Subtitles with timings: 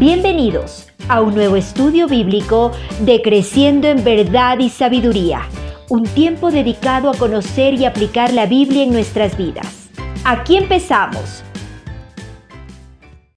[0.00, 5.42] Bienvenidos a un nuevo estudio bíblico de Creciendo en Verdad y Sabiduría,
[5.88, 9.92] un tiempo dedicado a conocer y aplicar la Biblia en nuestras vidas.
[10.24, 11.44] Aquí empezamos.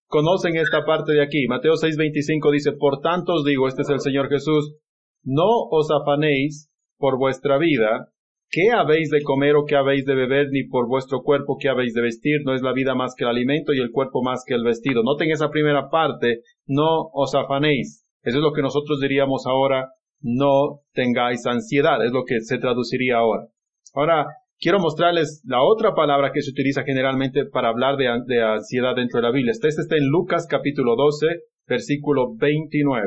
[0.07, 1.45] Conocen esta parte de aquí.
[1.47, 4.77] Mateo 6:25 dice, Por tanto os digo, este es el Señor Jesús,
[5.23, 8.09] no os afanéis por vuestra vida,
[8.49, 11.93] ¿Qué habéis de comer o qué habéis de beber, ni por vuestro cuerpo qué habéis
[11.93, 12.39] de vestir?
[12.45, 15.03] No es la vida más que el alimento y el cuerpo más que el vestido.
[15.03, 18.05] Noten esa primera parte, no os afanéis.
[18.23, 19.89] Eso es lo que nosotros diríamos ahora,
[20.21, 23.47] no tengáis ansiedad, es lo que se traduciría ahora.
[23.93, 24.27] Ahora,
[24.59, 29.19] quiero mostrarles la otra palabra que se utiliza generalmente para hablar de, de ansiedad dentro
[29.19, 29.51] de la Biblia.
[29.51, 31.27] Este está en Lucas capítulo 12,
[31.67, 33.03] versículo 29.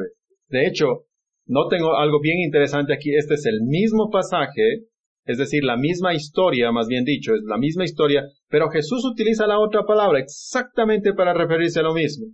[0.49, 1.07] De hecho,
[1.47, 3.15] no tengo algo bien interesante aquí.
[3.15, 4.90] Este es el mismo pasaje
[5.31, 9.47] es decir, la misma historia, más bien dicho, es la misma historia, pero Jesús utiliza
[9.47, 12.27] la otra palabra exactamente para referirse a lo mismo.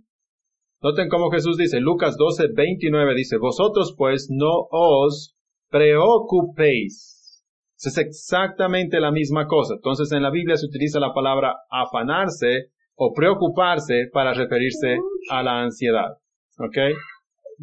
[0.81, 5.35] Noten cómo Jesús dice, Lucas 12, 29 dice, vosotros pues no os
[5.69, 7.43] preocupéis.
[7.77, 9.75] Es exactamente la misma cosa.
[9.75, 14.97] Entonces en la Biblia se utiliza la palabra afanarse o preocuparse para referirse
[15.29, 16.17] a la ansiedad.
[16.57, 16.77] ¿Ok?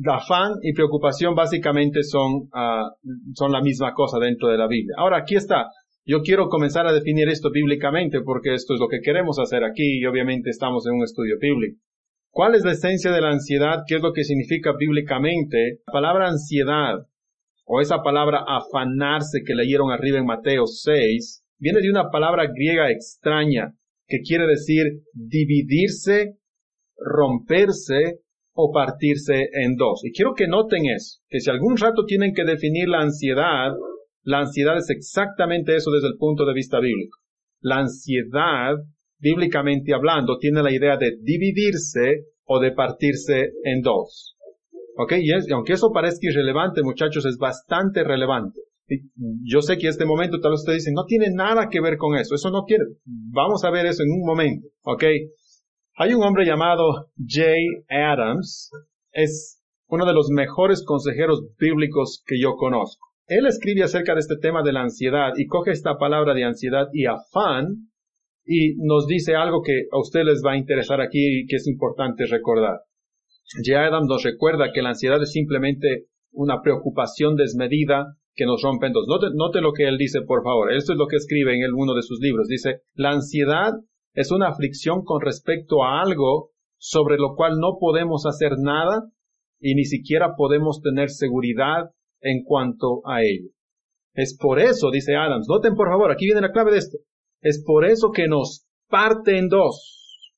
[0.07, 4.95] Afán y preocupación básicamente son, uh, son la misma cosa dentro de la Biblia.
[4.99, 5.69] Ahora, aquí está.
[6.07, 10.01] Yo quiero comenzar a definir esto bíblicamente porque esto es lo que queremos hacer aquí
[10.01, 11.81] y obviamente estamos en un estudio bíblico.
[12.31, 13.85] ¿Cuál es la esencia de la ansiedad?
[13.87, 15.79] ¿Qué es lo que significa bíblicamente?
[15.87, 16.99] La palabra ansiedad
[17.65, 22.91] o esa palabra afanarse que leyeron arriba en Mateo 6 viene de una palabra griega
[22.91, 23.75] extraña
[24.07, 24.85] que quiere decir
[25.15, 26.35] dividirse,
[26.97, 28.21] romperse
[28.55, 30.01] o partirse en dos.
[30.05, 33.73] Y quiero que noten eso, que si algún rato tienen que definir la ansiedad,
[34.23, 37.19] la ansiedad es exactamente eso desde el punto de vista bíblico.
[37.61, 38.77] La ansiedad,
[39.19, 44.37] bíblicamente hablando, tiene la idea de dividirse o de partirse en dos.
[44.97, 45.15] ¿Ok?
[45.19, 48.61] Y, aunque eso parezca irrelevante, muchachos, es bastante relevante.
[49.43, 51.97] yo sé que en este momento tal vez ustedes dicen, no tiene nada que ver
[51.97, 52.85] con eso, eso no quiere.
[53.05, 54.69] Vamos a ver eso en un momento.
[54.83, 55.05] ¿Ok?
[55.97, 58.69] Hay un hombre llamado Jay Adams,
[59.13, 63.07] es uno de los mejores consejeros bíblicos que yo conozco.
[63.29, 66.89] Él escribe acerca de este tema de la ansiedad y coge esta palabra de ansiedad
[66.93, 67.93] y afán
[68.45, 71.69] y nos dice algo que a ustedes les va a interesar aquí y que es
[71.69, 72.81] importante recordar.
[73.63, 78.89] Jay Adams nos recuerda que la ansiedad es simplemente una preocupación desmedida que nos rompe
[78.89, 79.07] en dos.
[79.07, 80.73] Note, lo que él dice, por favor.
[80.73, 82.49] Esto es lo que escribe en uno de sus libros.
[82.49, 83.75] Dice, la ansiedad
[84.15, 89.11] es una aflicción con respecto a algo sobre lo cual no podemos hacer nada
[89.61, 93.51] y ni siquiera podemos tener seguridad en cuanto a ello.
[94.15, 96.99] Es por eso, dice Adams, noten por favor, aquí viene la clave de esto,
[97.41, 100.33] es por eso que nos parte en dos.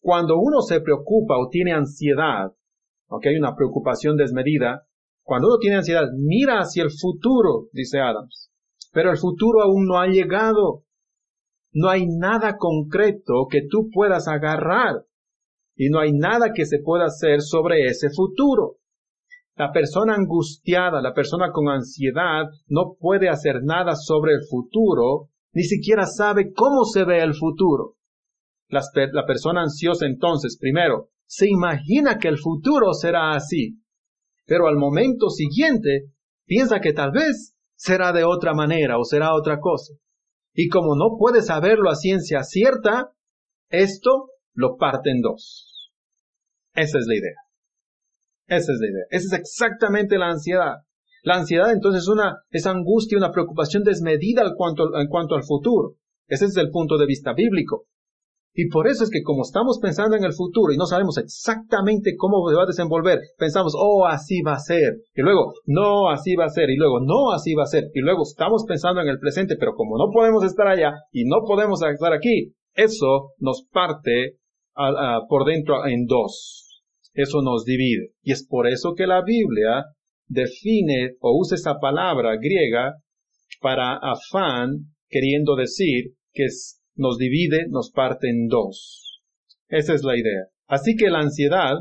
[0.00, 2.52] Cuando uno se preocupa o tiene ansiedad,
[3.08, 4.86] aunque hay una preocupación desmedida,
[5.22, 8.50] cuando uno tiene ansiedad, mira hacia el futuro, dice Adams,
[8.92, 10.84] pero el futuro aún no ha llegado.
[11.74, 15.04] No hay nada concreto que tú puedas agarrar
[15.76, 18.76] y no hay nada que se pueda hacer sobre ese futuro.
[19.56, 25.64] La persona angustiada, la persona con ansiedad, no puede hacer nada sobre el futuro, ni
[25.64, 27.96] siquiera sabe cómo se ve el futuro.
[28.68, 28.80] La,
[29.12, 33.80] la, persona ansiosa entonces, primero, se imagina que el futuro será así,
[34.46, 36.12] pero al momento siguiente
[36.46, 39.94] piensa que tal vez será de otra manera o será otra cosa.
[40.54, 43.10] Y como no puede saberlo a ciencia cierta,
[43.70, 45.90] esto lo parte en dos.
[46.74, 47.36] Esa es la idea.
[48.46, 49.04] Esa es la idea.
[49.10, 50.76] Esa es exactamente la ansiedad.
[51.22, 55.42] La ansiedad entonces es una, es angustia, una preocupación desmedida en cuanto, en cuanto al
[55.42, 55.96] futuro.
[56.28, 57.86] Ese es el punto de vista bíblico.
[58.56, 62.14] Y por eso es que como estamos pensando en el futuro y no sabemos exactamente
[62.16, 64.94] cómo se va a desenvolver, pensamos, oh, así va a ser.
[65.12, 66.70] Y luego, no, así va a ser.
[66.70, 67.90] Y luego, no, así va a ser.
[67.92, 71.42] Y luego estamos pensando en el presente, pero como no podemos estar allá y no
[71.44, 74.38] podemos estar aquí, eso nos parte
[75.28, 76.82] por dentro en dos.
[77.12, 78.10] Eso nos divide.
[78.22, 79.84] Y es por eso que la Biblia
[80.28, 82.94] define o usa esa palabra griega
[83.60, 89.20] para afán, queriendo decir que es nos divide, nos parte en dos.
[89.68, 90.44] Esa es la idea.
[90.66, 91.74] Así que la ansiedad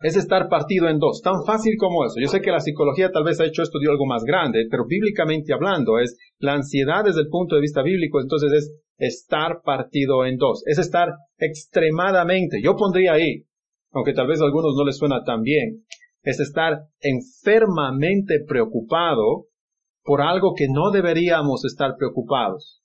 [0.00, 2.14] es estar partido en dos, tan fácil como eso.
[2.20, 4.86] Yo sé que la psicología tal vez ha hecho esto de algo más grande, pero
[4.86, 10.24] bíblicamente hablando es la ansiedad desde el punto de vista bíblico, entonces es estar partido
[10.24, 13.44] en dos, es estar extremadamente, yo pondría ahí,
[13.92, 15.84] aunque tal vez a algunos no les suena tan bien,
[16.22, 19.48] es estar enfermamente preocupado
[20.02, 22.79] por algo que no deberíamos estar preocupados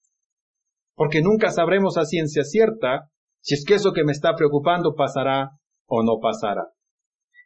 [0.95, 3.09] porque nunca sabremos a ciencia cierta
[3.41, 5.51] si es que eso que me está preocupando pasará
[5.87, 6.63] o no pasará.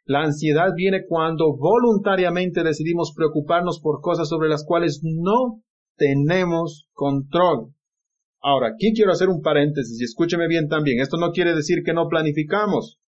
[0.06, 5.62] La ansiedad viene cuando voluntariamente decidimos preocuparnos por cosas sobre las cuales no
[5.96, 7.74] tenemos control.
[8.40, 11.00] Ahora, aquí quiero hacer un paréntesis y escúcheme bien también.
[11.00, 12.98] Esto no quiere decir que no planificamos.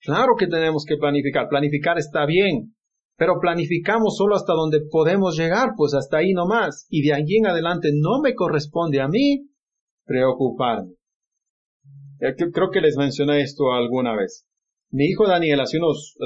[0.00, 1.48] Claro que tenemos que planificar.
[1.48, 2.74] Planificar está bien.
[3.16, 6.86] Pero planificamos solo hasta donde podemos llegar, pues hasta ahí nomás.
[6.88, 9.49] Y de ahí en adelante no me corresponde a mí
[10.10, 10.94] preocuparme.
[12.18, 14.44] Creo que les mencioné esto alguna vez.
[14.90, 16.16] Mi hijo Daniel hace unos,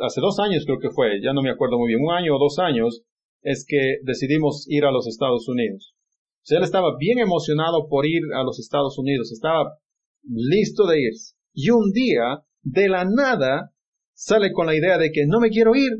[0.00, 2.38] hace dos años creo que fue, ya no me acuerdo muy bien, un año o
[2.38, 3.02] dos años,
[3.42, 5.94] es que decidimos ir a los Estados Unidos.
[5.98, 9.76] O sea, él estaba bien emocionado por ir a los Estados Unidos, estaba
[10.22, 11.12] listo de ir.
[11.52, 13.70] Y un día, de la nada,
[14.14, 15.92] sale con la idea de que no me quiero ir.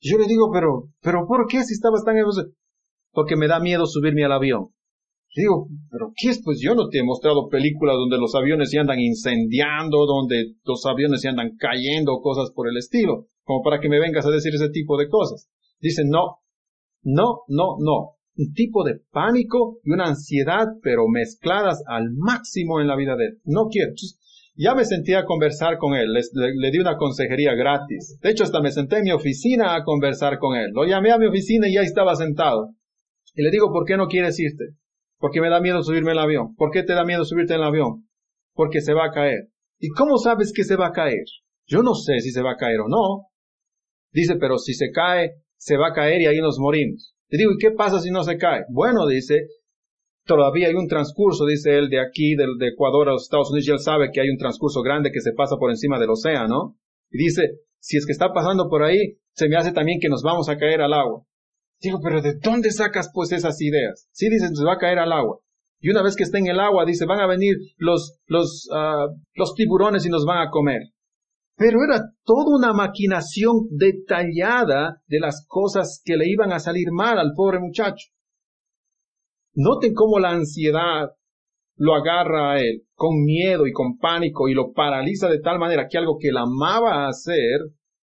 [0.00, 2.54] Yo le digo, pero, pero ¿por qué si estabas tan emocionado?
[3.12, 4.70] Porque me da miedo subirme al avión.
[5.34, 6.42] Digo, pero ¿qué es?
[6.42, 10.84] Pues yo no te he mostrado películas donde los aviones se andan incendiando, donde los
[10.86, 14.54] aviones se andan cayendo, cosas por el estilo, como para que me vengas a decir
[14.54, 15.48] ese tipo de cosas.
[15.80, 16.38] Dicen, no,
[17.02, 18.16] no, no, no.
[18.36, 23.26] Un tipo de pánico y una ansiedad, pero mezcladas al máximo en la vida de
[23.26, 23.38] él.
[23.44, 23.92] No quiero.
[24.56, 26.22] ya me sentí a conversar con él, le,
[26.56, 28.18] le, di una consejería gratis.
[28.20, 30.70] De hecho, hasta me senté en mi oficina a conversar con él.
[30.72, 32.70] Lo llamé a mi oficina y ya estaba sentado.
[33.34, 34.76] Y le digo, ¿por qué no quieres irte?
[35.20, 36.56] Porque me da miedo subirme al avión.
[36.56, 38.08] ¿Por qué te da miedo subirte al avión?
[38.54, 39.50] Porque se va a caer.
[39.78, 41.24] ¿Y cómo sabes que se va a caer?
[41.66, 43.28] Yo no sé si se va a caer o no.
[44.12, 47.14] Dice, pero si se cae, se va a caer y ahí nos morimos.
[47.28, 48.64] Le digo, ¿y qué pasa si no se cae?
[48.70, 49.46] Bueno, dice,
[50.24, 53.68] todavía hay un transcurso, dice él, de aquí, de, de Ecuador a los Estados Unidos,
[53.68, 56.76] y él sabe que hay un transcurso grande que se pasa por encima del océano.
[57.10, 60.22] Y dice, si es que está pasando por ahí, se me hace también que nos
[60.22, 61.24] vamos a caer al agua.
[61.80, 64.08] Digo, pero ¿de dónde sacas pues esas ideas?
[64.12, 65.38] Sí, dicen, se va a caer al agua.
[65.80, 69.18] Y una vez que esté en el agua, dice, van a venir los, los, uh,
[69.34, 70.82] los tiburones y nos van a comer.
[71.56, 77.18] Pero era toda una maquinación detallada de las cosas que le iban a salir mal
[77.18, 78.08] al pobre muchacho.
[79.54, 81.10] Noten cómo la ansiedad
[81.76, 85.88] lo agarra a él con miedo y con pánico y lo paraliza de tal manera
[85.88, 87.60] que algo que él amaba hacer,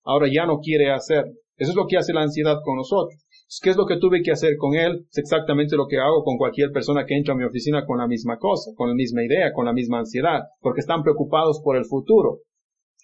[0.04, 1.26] ahora ya no quiere hacer.
[1.56, 3.24] Eso es lo que hace la ansiedad con nosotros.
[3.64, 5.08] ¿Qué es lo que tuve que hacer con él?
[5.10, 8.08] Es exactamente lo que hago con cualquier persona que entra a mi oficina con la
[8.08, 11.86] misma cosa, con la misma idea, con la misma ansiedad, porque están preocupados por el
[11.86, 12.42] futuro.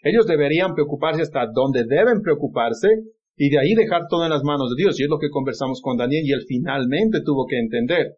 [0.04, 2.90] Ellos deberían preocuparse hasta donde deben preocuparse
[3.36, 5.00] y de ahí dejar todo en las manos de Dios.
[5.00, 8.18] Y es lo que conversamos con Daniel y él finalmente tuvo que entender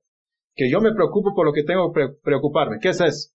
[0.54, 2.80] que yo me preocupo por lo que tengo que preocuparme.
[2.82, 3.30] ¿Qué es eso?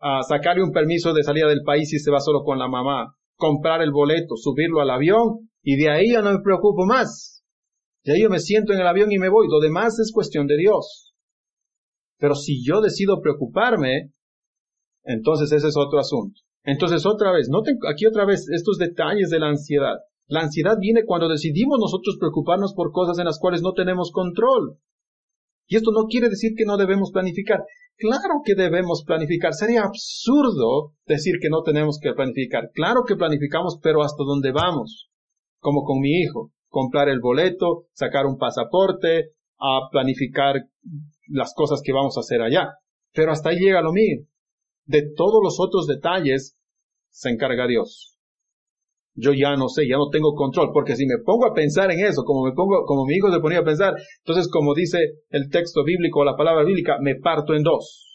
[0.00, 3.14] A sacarle un permiso de salida del país y se va solo con la mamá,
[3.36, 7.37] comprar el boleto, subirlo al avión y de ahí ya no me preocupo más.
[8.08, 9.48] De ahí yo me siento en el avión y me voy.
[9.50, 11.12] Lo demás es cuestión de Dios.
[12.18, 14.14] Pero si yo decido preocuparme,
[15.04, 16.40] entonces ese es otro asunto.
[16.64, 19.96] Entonces otra vez, noten aquí otra vez estos detalles de la ansiedad.
[20.26, 24.78] La ansiedad viene cuando decidimos nosotros preocuparnos por cosas en las cuales no tenemos control.
[25.66, 27.62] Y esto no quiere decir que no debemos planificar.
[27.98, 29.52] Claro que debemos planificar.
[29.52, 32.70] Sería absurdo decir que no tenemos que planificar.
[32.72, 35.10] Claro que planificamos, pero hasta dónde vamos.
[35.60, 40.56] Como con mi hijo comprar el boleto, sacar un pasaporte, a planificar
[41.28, 42.74] las cosas que vamos a hacer allá.
[43.12, 44.24] Pero hasta ahí llega lo mío.
[44.84, 46.56] De todos los otros detalles
[47.10, 48.16] se encarga Dios.
[49.14, 52.06] Yo ya no sé, ya no tengo control, porque si me pongo a pensar en
[52.06, 54.98] eso, como me pongo, como mi hijo se ponía a pensar, entonces como dice
[55.30, 58.06] el texto bíblico, la palabra bíblica, me parto en dos.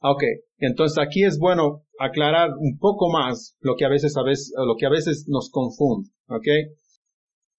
[0.00, 0.22] Ok,
[0.58, 4.76] entonces aquí es bueno aclarar un poco más lo que a veces, a veces, lo
[4.76, 6.10] que a veces nos confunde.
[6.28, 6.46] Ok,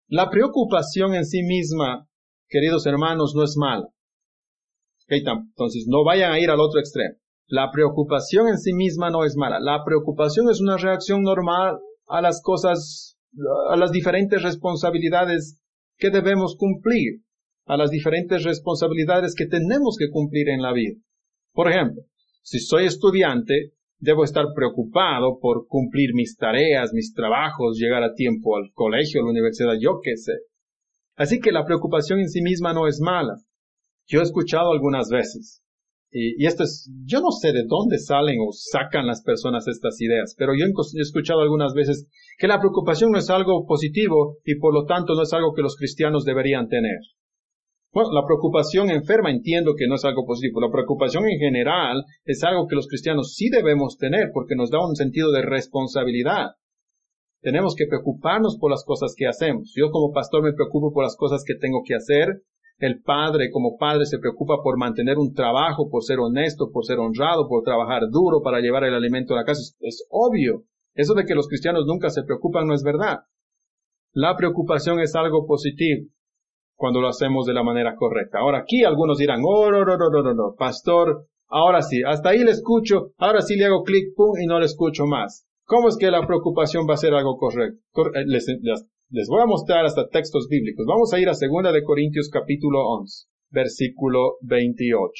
[0.07, 2.07] la preocupación en sí misma,
[2.47, 3.87] queridos hermanos, no es mala.
[5.07, 7.15] entonces, no vayan a ir al otro extremo.
[7.47, 9.59] La preocupación en sí misma no es mala.
[9.59, 13.17] La preocupación es una reacción normal a las cosas,
[13.69, 15.59] a las diferentes responsabilidades
[15.97, 17.21] que debemos cumplir,
[17.65, 20.99] a las diferentes responsabilidades que tenemos que cumplir en la vida.
[21.53, 22.03] Por ejemplo,
[22.41, 28.57] si soy estudiante, Debo estar preocupado por cumplir mis tareas, mis trabajos, llegar a tiempo
[28.57, 30.33] al colegio, a la universidad, yo qué sé.
[31.15, 33.35] Así que la preocupación en sí misma no es mala.
[34.05, 35.63] Yo he escuchado algunas veces,
[36.11, 40.35] y, esto es, yo no sé de dónde salen o sacan las personas estas ideas,
[40.37, 42.05] pero yo he escuchado algunas veces
[42.37, 45.61] que la preocupación no es algo positivo y por lo tanto no es algo que
[45.61, 46.99] los cristianos deberían tener.
[47.93, 50.59] Bueno, la preocupación enferma entiendo que no es algo positivo.
[50.59, 54.83] La preocupación en general es algo que los cristianos sí debemos tener porque nos da
[54.83, 56.53] un sentido de responsabilidad.
[57.41, 59.73] Tenemos que preocuparnos por las cosas que hacemos.
[59.75, 62.41] Yo como pastor me preocupo por las cosas que tengo que hacer.
[62.79, 66.97] El padre como padre se preocupa por mantener un trabajo, por ser honesto, por ser
[66.97, 69.61] honrado, por trabajar duro para llevar el alimento a la casa.
[69.81, 70.63] Es, obvio.
[70.95, 73.19] Eso de que los cristianos nunca se preocupan no es verdad.
[74.13, 76.07] La preocupación es algo positivo
[76.75, 78.39] cuando lo hacemos de la manera correcta.
[78.39, 82.39] Ahora aquí algunos dirán, oh, no, no, no, no, no, pastor, ahora sí, hasta ahí
[82.39, 85.45] le escucho, ahora sí le hago clic, pum, y no le escucho más.
[85.65, 87.79] ¿Cómo es que la preocupación va a ser algo correcto?
[88.15, 90.85] Eh, les, voy a mostrar hasta textos bíblicos.
[90.85, 95.11] Vamos a ir a 2 de Corintios capítulo 11, versículo 28.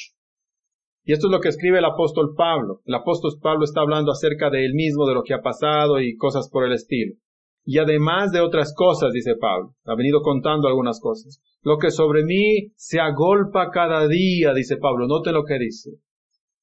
[1.06, 2.80] Y esto es lo que escribe el apóstol Pablo.
[2.84, 6.16] El apóstol Pablo está hablando acerca de él mismo, de lo que ha pasado y
[6.16, 7.14] cosas por el estilo.
[7.64, 11.40] Y además de otras cosas, dice Pablo, ha venido contando algunas cosas.
[11.62, 15.92] Lo que sobre mí se agolpa cada día, dice Pablo, note lo que dice.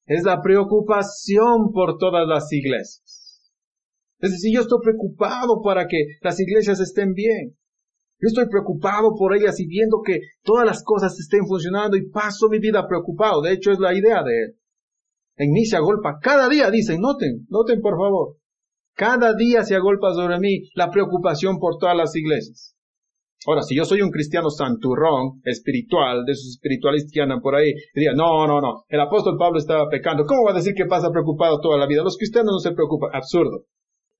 [0.06, 3.52] Es la preocupación por todas las iglesias.
[4.20, 7.56] Es decir, yo estoy preocupado para que las iglesias estén bien.
[8.20, 12.48] Yo estoy preocupado por ellas y viendo que todas las cosas estén funcionando y paso
[12.48, 13.42] mi vida preocupado.
[13.42, 14.58] De hecho, es la idea de él.
[15.36, 18.36] En mí se agolpa cada día, dicen, noten, noten por favor.
[18.94, 22.76] Cada día se agolpa sobre mí la preocupación por todas las iglesias.
[23.46, 27.72] Ahora, si yo soy un cristiano santurrón, espiritual, de esos espiritualistas que andan por ahí,
[27.94, 30.24] diría, no, no, no, el apóstol Pablo estaba pecando.
[30.26, 32.04] ¿Cómo va a decir que pasa preocupado toda la vida?
[32.04, 33.10] Los cristianos no se preocupan.
[33.12, 33.64] Absurdo.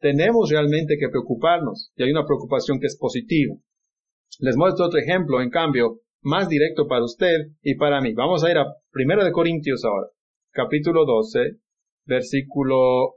[0.01, 3.55] Tenemos realmente que preocuparnos y hay una preocupación que es positiva.
[4.41, 8.13] Les muestro otro ejemplo, en cambio, más directo para usted y para mí.
[8.15, 10.09] Vamos a ir a 1 de Corintios ahora,
[10.51, 11.59] capítulo 12,
[12.07, 13.15] versículo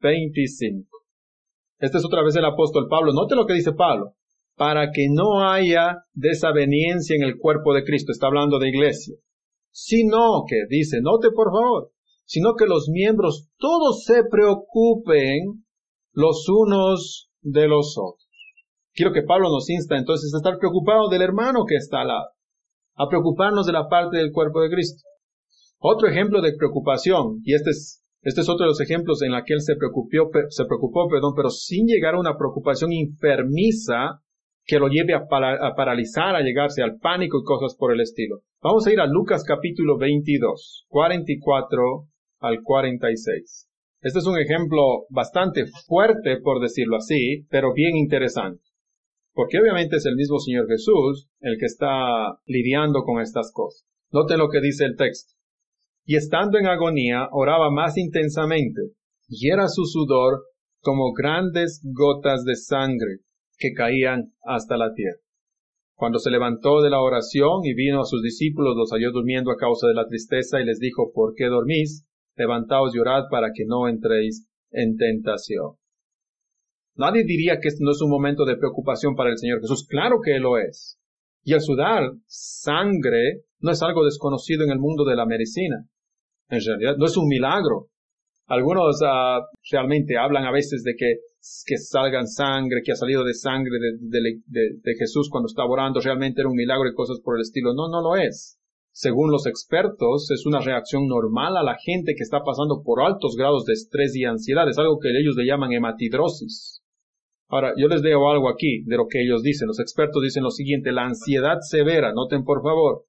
[0.00, 0.89] 25.
[1.80, 3.12] Este es otra vez el apóstol Pablo.
[3.12, 4.14] Note lo que dice Pablo.
[4.54, 8.12] Para que no haya desaveniencia en el cuerpo de Cristo.
[8.12, 9.16] Está hablando de iglesia.
[9.70, 11.92] Sino que, dice, note por favor,
[12.24, 15.64] sino que los miembros todos se preocupen
[16.12, 18.28] los unos de los otros.
[18.92, 22.30] Quiero que Pablo nos insta entonces a estar preocupados del hermano que está al lado,
[22.96, 25.02] a preocuparnos de la parte del cuerpo de Cristo.
[25.78, 29.44] Otro ejemplo de preocupación, y este es este es otro de los ejemplos en la
[29.44, 34.20] que él se preocupó, se preocupó, perdón, pero sin llegar a una preocupación enfermiza
[34.66, 38.40] que lo lleve a, paralizar, a llegarse al pánico y cosas por el estilo.
[38.62, 41.82] Vamos a ir a Lucas capítulo 22, 44
[42.40, 43.68] al 46.
[44.02, 48.62] Este es un ejemplo bastante fuerte, por decirlo así, pero bien interesante.
[49.32, 53.86] Porque obviamente es el mismo Señor Jesús el que está lidiando con estas cosas.
[54.12, 55.39] Noten lo que dice el texto
[56.10, 58.80] y estando en agonía oraba más intensamente,
[59.28, 60.42] y era su sudor
[60.80, 63.18] como grandes gotas de sangre
[63.56, 65.20] que caían hasta la tierra.
[65.94, 69.56] Cuando se levantó de la oración y vino a sus discípulos, los halló durmiendo a
[69.56, 72.08] causa de la tristeza y les dijo, ¿por qué dormís?
[72.34, 75.76] Levantaos y orad para que no entréis en tentación.
[76.96, 79.86] Nadie diría que este no es un momento de preocupación para el Señor Jesús.
[79.88, 80.98] Claro que lo es.
[81.44, 85.86] Y el sudar sangre no es algo desconocido en el mundo de la medicina
[86.50, 87.86] en realidad no es un milagro.
[88.46, 91.20] Algunos uh, realmente hablan a veces de que,
[91.66, 96.00] que salgan sangre, que ha salido de sangre de, de, de, Jesús cuando estaba orando,
[96.00, 97.72] realmente era un milagro y cosas por el estilo.
[97.74, 98.58] No, no lo es.
[98.92, 103.36] Según los expertos, es una reacción normal a la gente que está pasando por altos
[103.36, 104.68] grados de estrés y ansiedad.
[104.68, 106.82] Es algo que ellos le llaman hematidrosis.
[107.48, 109.68] Ahora, yo les leo algo aquí de lo que ellos dicen.
[109.68, 113.04] Los expertos dicen lo siguiente, la ansiedad severa, noten por favor,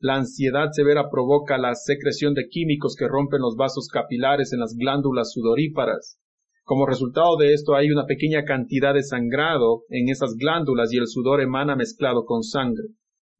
[0.00, 4.74] la ansiedad severa provoca la secreción de químicos que rompen los vasos capilares en las
[4.74, 6.20] glándulas sudoríparas.
[6.62, 11.08] Como resultado de esto hay una pequeña cantidad de sangrado en esas glándulas y el
[11.08, 12.84] sudor emana mezclado con sangre.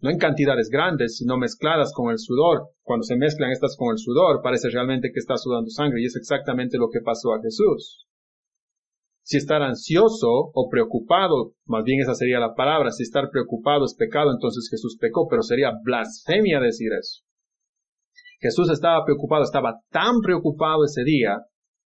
[0.01, 2.71] No en cantidades grandes, sino mezcladas con el sudor.
[2.83, 6.17] Cuando se mezclan estas con el sudor, parece realmente que está sudando sangre y es
[6.17, 8.08] exactamente lo que pasó a Jesús
[9.29, 13.95] si estar ansioso o preocupado, más bien esa sería la palabra, si estar preocupado es
[13.95, 17.21] pecado, entonces Jesús pecó, pero sería blasfemia decir eso.
[18.41, 21.43] Jesús estaba preocupado, estaba tan preocupado ese día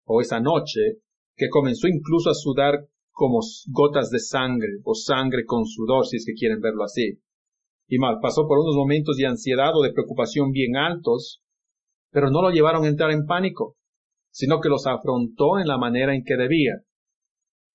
[0.06, 0.98] o esa noche
[1.38, 6.26] que comenzó incluso a sudar como gotas de sangre o sangre con sudor, si es
[6.26, 7.22] que quieren verlo así.
[7.88, 11.42] Y mal, pasó por unos momentos de ansiedad o de preocupación bien altos,
[12.12, 13.78] pero no lo llevaron a entrar en pánico,
[14.30, 16.84] sino que los afrontó en la manera en que debía.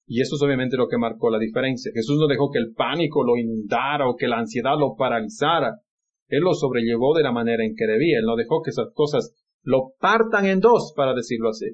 [0.06, 1.90] Y eso es obviamente lo que marcó la diferencia.
[1.94, 5.80] Jesús no dejó que el pánico lo inundara o que la ansiedad lo paralizara.
[6.28, 8.18] Él lo sobrellevó de la manera en que debía.
[8.18, 11.66] Él no dejó que esas cosas lo partan en dos, para decirlo así.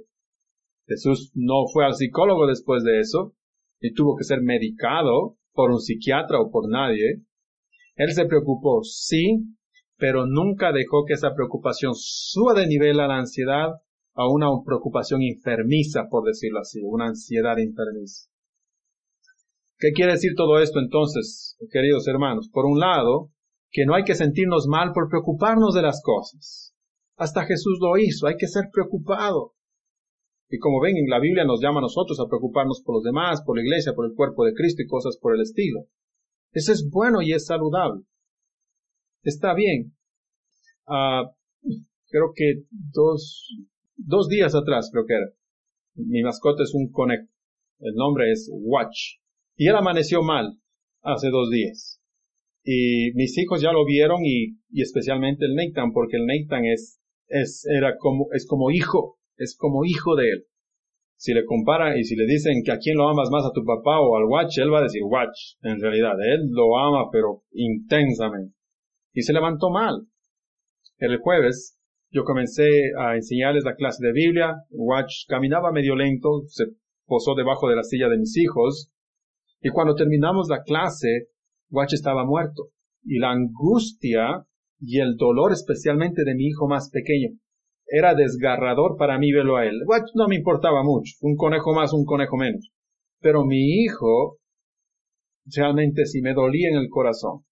[0.87, 3.35] Jesús no fue al psicólogo después de eso,
[3.81, 7.23] y tuvo que ser medicado por un psiquiatra o por nadie.
[7.97, 9.39] Él se preocupó, sí,
[9.97, 13.71] pero nunca dejó que esa preocupación suba de nivel a la ansiedad
[14.15, 18.29] a una preocupación enfermiza, por decirlo así, una ansiedad enfermiza.
[19.79, 22.51] ¿Qué quiere decir todo esto entonces, queridos hermanos?
[22.53, 23.31] Por un lado,
[23.71, 26.75] que no hay que sentirnos mal por preocuparnos de las cosas.
[27.17, 29.55] Hasta Jesús lo hizo, hay que ser preocupado.
[30.51, 33.43] Y como ven, en la Biblia nos llama a nosotros a preocuparnos por los demás,
[33.47, 35.87] por la iglesia, por el cuerpo de Cristo y cosas por el estilo.
[36.53, 38.03] Eso es bueno y es saludable.
[39.23, 39.95] Está bien.
[40.87, 41.31] Ah,
[42.09, 43.49] creo que dos,
[44.07, 45.27] dos días atrás, creo que era.
[45.95, 47.29] Mi mascota es un conejo.
[47.81, 49.19] El nombre es Watch.
[49.57, 50.59] Y él amaneció mal
[51.03, 52.01] hace dos días.
[52.65, 57.01] Y mis hijos ya lo vieron y, y especialmente el Nathan, porque el Nathan es,
[57.29, 60.45] es, era como, es como hijo, es como hijo de él.
[61.17, 63.65] Si le compara y si le dicen que a quién lo amas más a tu
[63.65, 65.57] papá o al Watch, él va a decir Watch.
[65.63, 68.55] En realidad, él lo ama pero intensamente.
[69.13, 70.07] Y se levantó mal.
[70.99, 71.80] El jueves
[72.11, 74.65] yo comencé a enseñarles la clase de Biblia.
[74.71, 76.65] Watch caminaba medio lento, se
[77.07, 78.91] posó debajo de la silla de mis hijos.
[79.61, 81.29] Y cuando terminamos la clase,
[81.71, 82.71] Watch estaba muerto.
[83.05, 84.45] Y la angustia
[84.81, 87.39] y el dolor especialmente de mi hijo más pequeño.
[87.87, 89.81] Era desgarrador para mí verlo a él.
[89.87, 91.15] Watch no me importaba mucho.
[91.21, 92.73] Un conejo más, un conejo menos.
[93.21, 94.39] Pero mi hijo,
[95.45, 97.45] realmente sí me dolía en el corazón.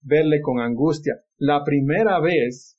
[0.00, 1.14] Verle con angustia.
[1.38, 2.75] La primera vez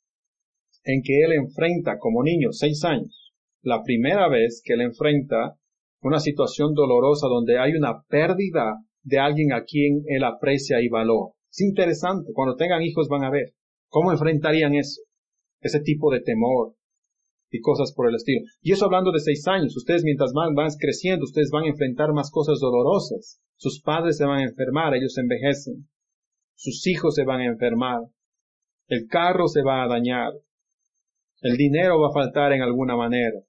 [0.87, 5.57] en que él enfrenta como niño, seis años, la primera vez que él enfrenta
[6.01, 11.33] una situación dolorosa donde hay una pérdida de alguien a quien él aprecia y valora.
[11.51, 13.53] Es interesante, cuando tengan hijos van a ver
[13.89, 15.01] cómo enfrentarían eso,
[15.59, 16.75] ese tipo de temor
[17.49, 18.41] y cosas por el estilo.
[18.61, 22.13] Y eso hablando de seis años, ustedes mientras van, van creciendo, ustedes van a enfrentar
[22.13, 23.41] más cosas dolorosas.
[23.57, 25.87] Sus padres se van a enfermar, ellos envejecen.
[26.55, 27.99] Sus hijos se van a enfermar.
[28.87, 30.33] El carro se va a dañar.
[31.41, 33.39] El dinero va a faltar en alguna manera.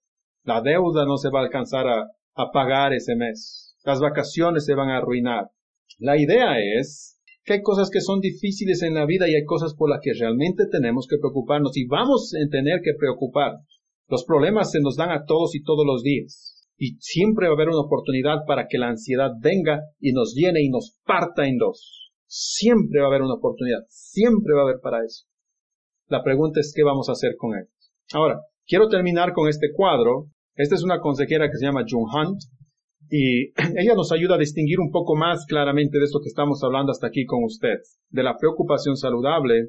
[0.44, 2.06] La deuda no se va a alcanzar a,
[2.52, 3.76] pagar ese mes.
[3.84, 5.50] Las vacaciones se van a arruinar.
[5.98, 9.74] La idea es que hay cosas que son difíciles en la vida y hay cosas
[9.74, 13.82] por las que realmente tenemos que preocuparnos y vamos a tener que preocuparnos.
[14.06, 16.66] Los problemas se nos dan a todos y todos los días.
[16.76, 20.62] Y siempre va a haber una oportunidad para que la ansiedad venga y nos llene
[20.62, 22.12] y nos parta en dos.
[22.26, 23.80] Siempre va a haber una oportunidad.
[23.88, 25.24] Siempre va a haber para eso.
[26.06, 27.66] La pregunta es qué vamos a hacer con él.
[28.12, 32.40] Ahora, quiero terminar con este cuadro esta es una consejera que se llama June Hunt
[33.08, 36.90] y ella nos ayuda a distinguir un poco más claramente de esto que estamos hablando
[36.90, 37.76] hasta aquí con usted,
[38.10, 39.68] de la preocupación saludable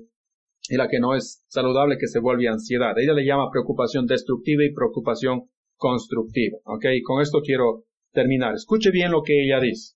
[0.68, 2.98] y la que no es saludable que se vuelve ansiedad.
[2.98, 5.44] Ella le llama preocupación destructiva y preocupación
[5.78, 6.58] constructiva.
[6.66, 6.86] ¿Ok?
[6.96, 8.56] Y con esto quiero terminar.
[8.56, 9.94] Escuche bien lo que ella dice.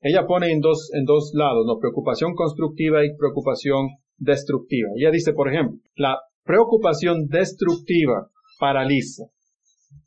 [0.00, 1.78] Ella pone en dos, en dos lados, ¿no?
[1.78, 3.86] Preocupación constructiva y preocupación
[4.18, 4.88] destructiva.
[4.96, 8.28] Ella dice, por ejemplo, la preocupación destructiva
[8.58, 9.24] paraliza.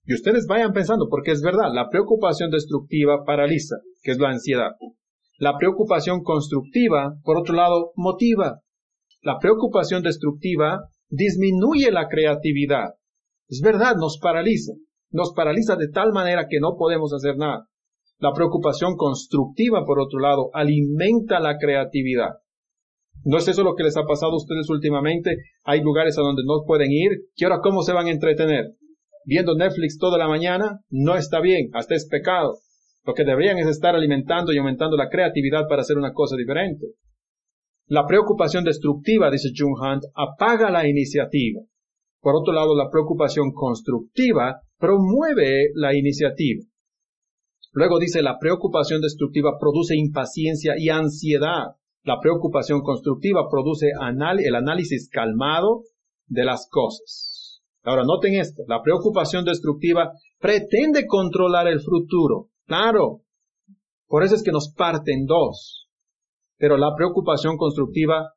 [0.06, 4.72] Y ustedes vayan pensando, porque es verdad, la preocupación destructiva paraliza, que es la ansiedad.
[5.38, 8.62] La preocupación constructiva, por otro lado, motiva.
[9.22, 12.94] La preocupación destructiva disminuye la creatividad.
[13.48, 14.74] Es verdad, nos paraliza.
[15.12, 17.68] Nos paraliza de tal manera que no podemos hacer nada.
[18.20, 22.30] La preocupación constructiva, por otro lado, alimenta la creatividad.
[23.24, 25.38] ¿No es eso lo que les ha pasado a ustedes últimamente?
[25.64, 27.12] Hay lugares a donde no pueden ir.
[27.36, 28.76] ¿Y ahora cómo se van a entretener?
[29.26, 32.60] viendo Netflix toda la mañana, no está bien, hasta es pecado.
[33.06, 36.88] Lo que deberían es estar alimentando y aumentando la creatividad para hacer una cosa diferente.
[37.88, 41.62] La preocupación destructiva, dice Jung Hunt, apaga la iniciativa.
[42.20, 46.64] Por otro lado, la preocupación constructiva promueve la iniciativa.
[47.74, 51.76] Luego dice, la preocupación destructiva produce impaciencia y ansiedad.
[52.06, 55.82] La preocupación constructiva produce el análisis calmado
[56.28, 57.64] de las cosas.
[57.82, 62.50] Ahora, noten esto, la preocupación destructiva pretende controlar el futuro.
[62.68, 63.22] Claro,
[64.06, 65.88] por eso es que nos parten dos.
[66.58, 68.34] Pero la preocupación constructiva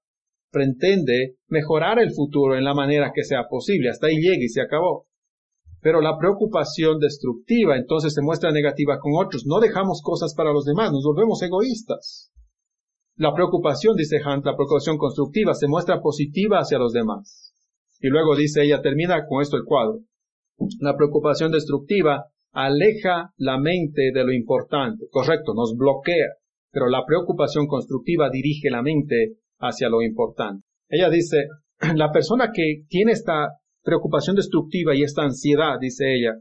[0.50, 3.90] pretende mejorar el futuro en la manera que sea posible.
[3.90, 5.06] Hasta ahí llega y se acabó.
[5.82, 9.44] Pero la preocupación destructiva entonces se muestra negativa con otros.
[9.46, 12.32] No dejamos cosas para los demás, nos volvemos egoístas.
[13.18, 17.52] La preocupación, dice Hunt, la preocupación constructiva se muestra positiva hacia los demás.
[18.00, 20.02] Y luego dice ella, termina con esto el cuadro.
[20.78, 25.06] La preocupación destructiva aleja la mente de lo importante.
[25.10, 26.28] Correcto, nos bloquea.
[26.70, 30.64] Pero la preocupación constructiva dirige la mente hacia lo importante.
[30.88, 31.38] Ella dice,
[31.96, 33.48] la persona que tiene esta
[33.82, 36.34] preocupación destructiva y esta ansiedad, dice ella,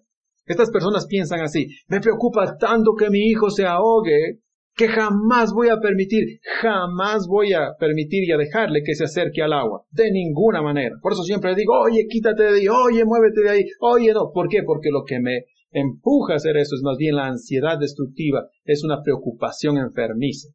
[0.45, 4.41] estas personas piensan así, me preocupa tanto que mi hijo se ahogue
[4.77, 9.41] que jamás voy a permitir, jamás voy a permitir y a dejarle que se acerque
[9.41, 10.95] al agua, de ninguna manera.
[11.01, 14.31] Por eso siempre digo, oye, quítate de ahí, oye, muévete de ahí, oye, no.
[14.31, 14.61] ¿Por qué?
[14.63, 18.83] Porque lo que me empuja a hacer eso es más bien la ansiedad destructiva, es
[18.83, 20.49] una preocupación enfermiza.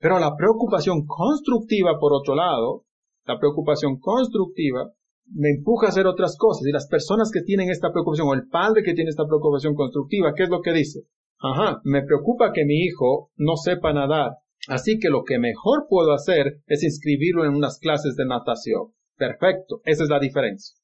[0.00, 2.86] Pero la preocupación constructiva, por otro lado,
[3.26, 4.92] la preocupación constructiva
[5.30, 6.66] me empuja a hacer otras cosas.
[6.66, 10.32] Y las personas que tienen esta preocupación, o el padre que tiene esta preocupación constructiva,
[10.34, 11.00] ¿qué es lo que dice?
[11.40, 14.32] Ajá, me preocupa que mi hijo no sepa nadar.
[14.68, 18.92] Así que lo que mejor puedo hacer es inscribirlo en unas clases de natación.
[19.16, 20.76] Perfecto, esa es la diferencia.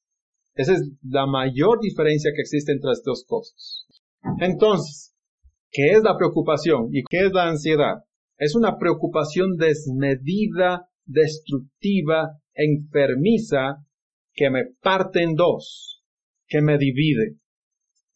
[0.54, 3.86] Esa es la mayor diferencia que existe entre las dos cosas.
[4.40, 5.14] Entonces,
[5.70, 8.04] ¿qué es la preocupación y qué es la ansiedad?
[8.38, 13.84] Es una preocupación desmedida, destructiva, enfermiza,
[14.32, 16.02] que me parte en dos,
[16.46, 17.36] que me divide.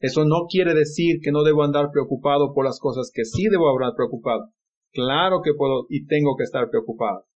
[0.00, 3.68] Eso no quiere decir que no debo andar preocupado por las cosas que sí debo
[3.70, 4.52] andar preocupado.
[4.92, 7.26] Claro que puedo y tengo que estar preocupado.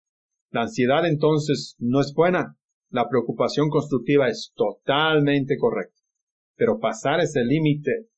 [0.51, 2.57] La ansiedad entonces no es buena.
[2.91, 5.99] La preocupación constructiva es totalmente correcta.
[6.57, 8.09] Pero pasar ese límite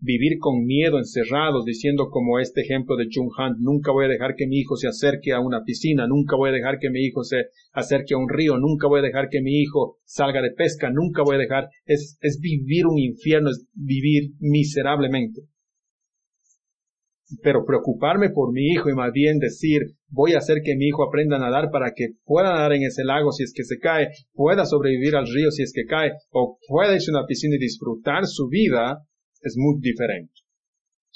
[0.00, 4.34] vivir con miedo encerrados, diciendo como este ejemplo de Jung Han, nunca voy a dejar
[4.36, 7.24] que mi hijo se acerque a una piscina, nunca voy a dejar que mi hijo
[7.24, 10.90] se acerque a un río, nunca voy a dejar que mi hijo salga de pesca,
[10.90, 15.42] nunca voy a dejar, es, es vivir un infierno, es vivir miserablemente.
[17.42, 21.02] Pero preocuparme por mi hijo y más bien decir, voy a hacer que mi hijo
[21.02, 24.08] aprenda a nadar para que pueda nadar en ese lago si es que se cae,
[24.34, 27.58] pueda sobrevivir al río si es que cae, o pueda irse a una piscina y
[27.58, 28.98] disfrutar su vida,
[29.42, 30.32] es muy diferente.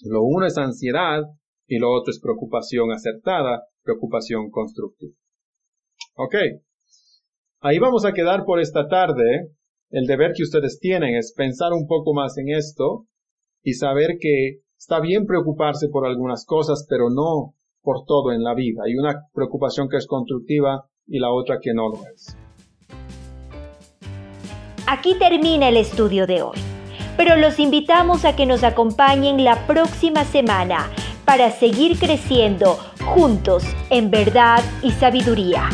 [0.02, 1.22] Lo uno es ansiedad
[1.66, 5.14] y lo otro es preocupación acertada, preocupación constructiva.
[6.16, 6.34] Ok.
[7.60, 9.52] Ahí vamos a quedar por esta tarde.
[9.90, 13.06] El deber que ustedes tienen es pensar un poco más en esto
[13.62, 18.54] y saber que está bien preocuparse por algunas cosas, pero no por todo en la
[18.54, 18.82] vida.
[18.84, 22.36] Hay una preocupación que es constructiva y la otra que no lo es.
[24.88, 26.75] Aquí termina el estudio de hoy
[27.16, 30.90] pero los invitamos a que nos acompañen la próxima semana
[31.24, 35.68] para seguir creciendo juntos en verdad y sabiduría.